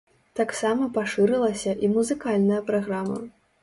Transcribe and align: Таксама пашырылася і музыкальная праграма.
Таксама 0.39 0.87
пашырылася 0.95 1.79
і 1.87 1.93
музыкальная 1.95 2.63
праграма. 2.75 3.27